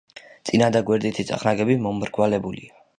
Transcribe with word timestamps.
წინა 0.49 0.69
და 0.77 0.81
გვერდითი 0.89 1.27
წახნაგები 1.31 1.79
მომრგვალებულია. 1.87 2.79